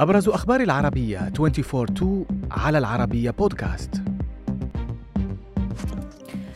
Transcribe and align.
أبرز 0.00 0.28
أخبار 0.28 0.60
العربية 0.60 1.32
24 1.40 2.26
على 2.50 2.78
العربية 2.78 3.30
بودكاست. 3.30 4.02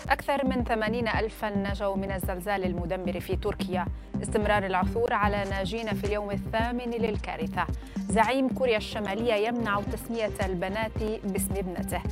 أكثر 0.08 0.46
من 0.46 0.64
80 0.64 1.08
ألفا 1.08 1.50
نجوا 1.56 1.96
من 1.96 2.12
الزلزال 2.12 2.64
المدمر 2.64 3.20
في 3.20 3.36
تركيا. 3.36 3.86
استمرار 4.22 4.66
العثور 4.66 5.12
على 5.12 5.44
ناجين 5.50 5.94
في 5.94 6.04
اليوم 6.04 6.30
الثامن 6.30 6.90
للكارثة. 6.90 7.66
زعيم 8.08 8.48
كوريا 8.48 8.76
الشمالية 8.76 9.34
يمنع 9.34 9.80
تسمية 9.80 10.46
البنات 10.46 11.02
باسم 11.24 11.54
ابنته. 11.56 12.02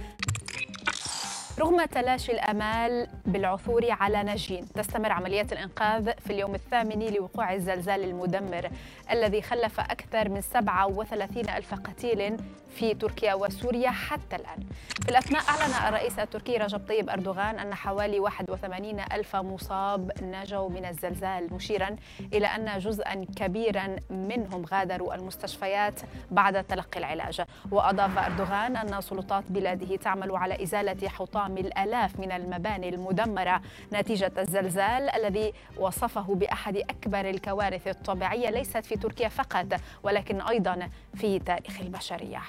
رغم 1.61 1.85
تلاشي 1.85 2.33
الأمال 2.33 3.07
بالعثور 3.27 3.91
على 3.91 4.23
نجين 4.23 4.69
تستمر 4.69 5.13
عمليات 5.13 5.53
الإنقاذ 5.53 6.11
في 6.13 6.33
اليوم 6.33 6.55
الثامن 6.55 7.15
لوقوع 7.15 7.55
الزلزال 7.55 8.05
المدمر 8.05 8.71
الذي 9.11 9.43
خلف 9.43 9.81
أكثر 9.81 10.29
من 10.29 10.41
37 10.41 11.49
ألف 11.49 11.75
قتيل 11.75 12.37
في 12.75 12.95
تركيا 12.95 13.35
وسوريا 13.35 13.91
حتى 13.91 14.37
الآن. 14.37 14.59
في 15.03 15.09
الأثناء 15.09 15.43
أعلن 15.49 15.89
الرئيس 15.89 16.19
التركي 16.19 16.57
رجب 16.57 16.89
طيب 16.89 17.11
أردوغان 17.11 17.59
أن 17.59 17.75
حوالي 17.75 18.21
81 18.21 19.01
ألف 19.13 19.37
مصاب 19.37 20.13
نجوا 20.23 20.69
من 20.69 20.85
الزلزال 20.85 21.55
مشيرا 21.55 21.97
إلى 22.33 22.47
أن 22.47 22.79
جزءا 22.79 23.27
كبيرا 23.37 23.97
منهم 24.11 24.65
غادروا 24.65 25.15
المستشفيات 25.15 26.01
بعد 26.31 26.65
تلقي 26.65 26.99
العلاج. 26.99 27.43
وأضاف 27.71 28.19
أردوغان 28.19 28.77
أن 28.77 29.01
سلطات 29.01 29.45
بلاده 29.49 29.97
تعمل 29.97 30.37
على 30.37 30.63
إزالة 30.63 31.09
حطام 31.09 31.50
الآلاف 31.59 32.21
من 32.21 32.33
المباني 32.33 32.89
المدمرة 32.89 33.63
نتيجة 33.93 34.33
الزلزال 34.39 35.11
الذي 35.11 35.53
وصفه 35.79 36.35
بأحد 36.35 36.77
أكبر 36.77 37.31
الكوارث 37.31 37.89
الطبيعية 37.89 38.51
ليست 38.51 38.87
في 38.87 38.97
تركيا 38.97 39.29
فقط 39.29 39.67
ولكن 40.03 40.41
أيضا 40.41 40.89
في 41.15 41.39
تاريخ 41.39 41.81
البشرية. 41.81 42.41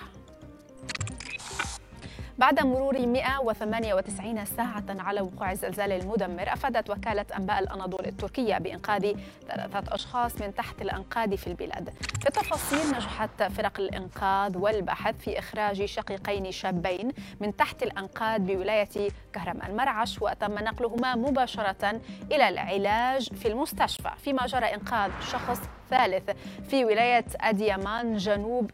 بعد 2.37 2.65
مرور 2.65 2.99
198 3.07 4.45
ساعة 4.45 4.83
على 4.89 5.21
وقوع 5.21 5.51
الزلزال 5.51 5.91
المدمر 5.91 6.53
أفادت 6.53 6.89
وكالة 6.89 7.25
أنباء 7.37 7.59
الأناضول 7.59 8.05
التركية 8.05 8.57
بإنقاذ 8.57 9.13
ثلاثة 9.47 9.95
أشخاص 9.95 10.41
من 10.41 10.55
تحت 10.55 10.81
الأنقاض 10.81 11.35
في 11.35 11.47
البلاد. 11.47 11.89
في 12.21 12.27
التفاصيل 12.27 12.95
نجحت 12.95 13.43
فرق 13.43 13.79
الإنقاذ 13.79 14.57
والبحث 14.57 15.15
في 15.17 15.39
إخراج 15.39 15.85
شقيقين 15.85 16.52
شابين 16.52 17.11
من 17.39 17.55
تحت 17.55 17.83
الأنقاض 17.83 18.41
بولاية 18.41 19.09
كهرم 19.33 19.59
المرعش 19.67 20.21
وتم 20.21 20.53
نقلهما 20.53 21.15
مباشرة 21.15 22.02
إلى 22.31 22.49
العلاج 22.49 23.33
في 23.33 23.47
المستشفى 23.47 24.11
فيما 24.23 24.45
جرى 24.45 24.65
إنقاذ 24.65 25.11
شخص 25.31 25.61
ثالث 25.89 26.31
في 26.69 26.85
ولاية 26.85 27.25
أديامان 27.41 28.17
جنوب 28.17 28.71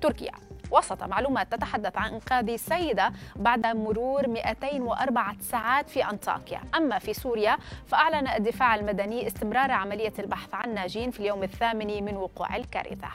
تركيا. 0.00 0.32
وسط 0.70 1.02
معلومات 1.02 1.52
تتحدث 1.52 1.96
عن 1.96 2.12
إنقاذ 2.12 2.56
سيدة 2.56 3.12
بعد 3.36 3.66
مرور 3.66 4.28
204 4.28 5.36
ساعات 5.40 5.88
في 5.88 6.04
أنطاكيا. 6.04 6.60
أما 6.76 6.98
في 6.98 7.14
سوريا 7.14 7.56
فأعلن 7.86 8.28
الدفاع 8.28 8.74
المدني 8.74 9.26
استمرار 9.26 9.70
عملية 9.70 10.12
البحث 10.18 10.54
عن 10.54 10.74
ناجين 10.74 11.10
في 11.10 11.20
اليوم 11.20 11.42
الثامن 11.42 12.04
من 12.04 12.16
وقوع 12.16 12.56
الكارثة. 12.56 13.08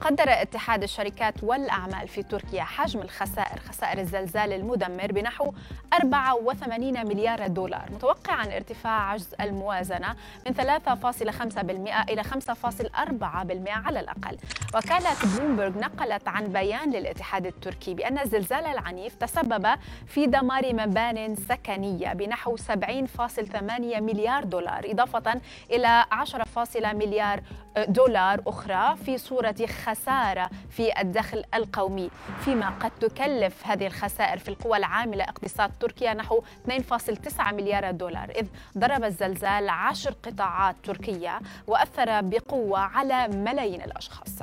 قدر 0.00 0.24
اتحاد 0.28 0.82
الشركات 0.82 1.34
والأعمال 1.44 2.08
في 2.08 2.22
تركيا 2.22 2.62
حجم 2.62 3.00
الخسائر 3.00 3.58
خسائر 3.60 3.98
الزلزال 3.98 4.52
المدمر 4.52 5.12
بنحو 5.12 5.52
84 5.94 7.06
مليار 7.08 7.46
دولار 7.46 7.88
متوقعا 7.92 8.44
ارتفاع 8.56 9.10
عجز 9.10 9.34
الموازنة 9.40 10.16
من 10.46 10.54
3.5% 10.54 12.10
إلى 12.10 12.24
5.4% 12.24 13.68
على 13.68 14.00
الأقل 14.00 14.36
وكالة 14.74 15.10
بلومبرغ 15.36 15.78
نقلت 15.78 16.28
عن 16.28 16.46
بيان 16.46 16.90
للاتحاد 16.90 17.46
التركي 17.46 17.94
بأن 17.94 18.18
الزلزال 18.18 18.66
العنيف 18.66 19.14
تسبب 19.14 19.66
في 20.06 20.26
دمار 20.26 20.74
مبان 20.74 21.36
سكنية 21.36 22.12
بنحو 22.12 22.56
70.8 22.56 22.62
مليار 24.00 24.44
دولار 24.44 24.90
إضافة 24.90 25.40
إلى 25.70 26.04
10. 26.12 26.44
مليار 26.92 27.40
دولار 27.84 28.42
أخرى 28.46 28.96
في 28.96 29.18
صورة 29.18 29.54
خسارة 29.84 30.50
في 30.70 31.00
الدخل 31.00 31.44
القومي. 31.54 32.10
فيما 32.44 32.70
قد 32.70 32.90
تكلف 33.00 33.66
هذه 33.66 33.86
الخسائر 33.86 34.38
في 34.38 34.48
القوى 34.48 34.76
العاملة 34.76 35.24
اقتصاد 35.24 35.70
تركيا 35.80 36.14
نحو 36.14 36.42
2.9 36.68 37.52
مليار 37.52 37.90
دولار 37.90 38.30
إذ 38.30 38.46
ضرب 38.78 39.04
الزلزال 39.04 39.68
عشر 39.68 40.14
قطاعات 40.22 40.76
تركية 40.84 41.40
وأثر 41.66 42.20
بقوة 42.20 42.78
على 42.78 43.28
ملايين 43.28 43.82
الأشخاص. 43.82 44.38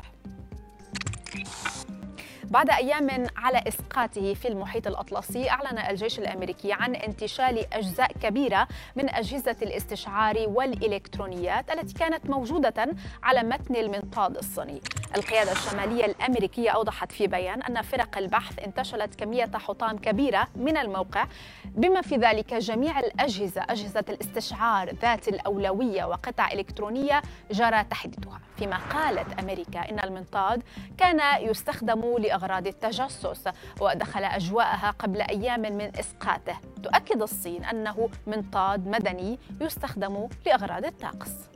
بعد 2.56 2.70
أيام 2.70 3.28
على 3.38 3.64
إسقاطه 3.68 4.34
في 4.34 4.48
المحيط 4.48 4.88
الأطلسي 4.88 5.50
أعلن 5.50 5.78
الجيش 5.78 6.20
الأمريكي 6.20 6.74
عن 6.74 6.96
انتشال 6.96 7.74
أجزاء 7.74 8.12
كبيرة 8.12 8.68
من 8.96 9.10
أجهزة 9.10 9.56
الاستشعار 9.62 10.36
والإلكترونيات 10.48 11.72
التي 11.72 11.94
كانت 11.94 12.30
موجودة 12.30 12.96
على 13.24 13.44
متن 13.44 13.76
المنطاد 13.76 14.38
الصيني. 14.38 14.82
القيادة 15.16 15.52
الشمالية 15.52 16.06
الأمريكية 16.06 16.70
أوضحت 16.70 17.12
في 17.12 17.28
بيان 17.28 17.62
أن 17.62 17.82
فرق 17.82 18.18
البحث 18.18 18.60
انتشلت 18.60 19.16
كمية 19.16 19.52
حطام 19.56 19.98
كبيرة 19.98 20.48
من 20.56 20.78
الموقع 20.78 21.28
بما 21.66 22.02
في 22.02 22.16
ذلك 22.16 22.54
جميع 22.54 23.00
الأجهزة 23.00 23.62
أجهزة 23.70 24.06
الاستشعار 24.10 24.90
ذات 25.02 25.28
الأولوية 25.28 26.06
وقطع 26.06 26.52
إلكترونية 26.52 27.22
جرى 27.52 27.84
تحديدها. 27.84 28.40
فيما 28.58 28.78
قالت 28.78 29.40
أمريكا 29.40 29.90
إن 29.90 30.00
المنطاد 30.00 30.64
كان 30.98 31.22
يستخدم 31.50 32.18
لأغراض 32.18 32.68
التجسس 32.68 33.50
ودخل 33.82 34.24
أجواءها 34.24 34.92
قبل 34.92 35.22
أيام 35.22 35.62
من 35.62 35.92
إسقاطه. 36.00 36.56
تؤكد 36.84 37.22
الصين 37.22 37.66
أنه 37.66 38.10
منطاد 38.28 38.88
مدني 38.88 39.40
يستخدم 39.62 40.28
لأغراض 40.46 40.86
الطقس. 40.86 41.55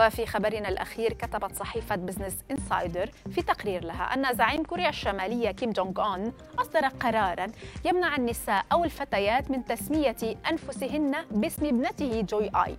وفي 0.00 0.26
خبرنا 0.26 0.68
الأخير 0.68 1.12
كتبت 1.12 1.56
صحيفة 1.56 1.96
Business 1.96 2.36
Insider 2.50 3.10
في 3.30 3.42
تقرير 3.42 3.84
لها 3.84 4.14
أن 4.14 4.34
زعيم 4.34 4.62
كوريا 4.62 4.88
الشمالية 4.88 5.50
كيم 5.50 5.70
جونغ 5.70 6.04
أون 6.04 6.32
أصدر 6.58 6.86
قرارا 6.86 7.46
يمنع 7.84 8.16
النساء 8.16 8.64
أو 8.72 8.84
الفتيات 8.84 9.50
من 9.50 9.64
تسمية 9.64 10.16
أنفسهن 10.50 11.14
باسم 11.30 11.66
ابنته 11.66 12.20
جوي 12.20 12.50
آي 12.66 12.76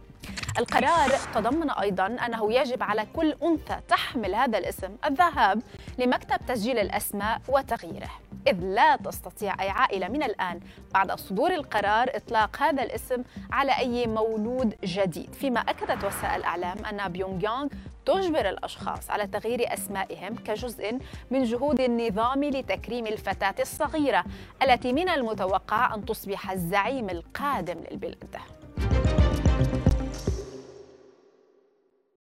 القرار 0.59 1.09
تضمن 1.33 1.69
أيضا 1.69 2.05
أنه 2.05 2.53
يجب 2.53 2.83
على 2.83 3.05
كل 3.15 3.35
أنثى 3.43 3.79
تحمل 3.87 4.35
هذا 4.35 4.57
الاسم 4.57 4.95
الذهاب 5.05 5.61
لمكتب 5.97 6.37
تسجيل 6.47 6.79
الأسماء 6.79 7.41
وتغييره. 7.47 8.11
إذ 8.47 8.59
لا 8.59 8.95
تستطيع 8.95 9.61
أي 9.61 9.69
عائلة 9.69 10.07
من 10.07 10.23
الآن 10.23 10.59
بعد 10.93 11.11
صدور 11.11 11.53
القرار 11.53 12.09
إطلاق 12.15 12.57
هذا 12.61 12.83
الاسم 12.83 13.23
على 13.51 13.77
أي 13.77 14.07
مولود 14.07 14.75
جديد. 14.83 15.33
فيما 15.33 15.59
أكدت 15.59 16.03
وسائل 16.03 16.39
الإعلام 16.39 16.85
أن 16.85 17.11
بيونغ 17.11 17.43
يونغ 17.43 17.67
تجبر 18.05 18.49
الأشخاص 18.49 19.09
على 19.11 19.27
تغيير 19.27 19.73
أسمائهم 19.73 20.35
كجزء 20.35 20.99
من 21.31 21.43
جهود 21.43 21.79
النظام 21.79 22.43
لتكريم 22.43 23.07
الفتاة 23.07 23.55
الصغيرة 23.59 24.25
التي 24.63 24.93
من 24.93 25.09
المتوقع 25.09 25.95
أن 25.95 26.05
تصبح 26.05 26.51
الزعيم 26.51 27.09
القادم 27.09 27.77
للبلاد. 27.91 28.60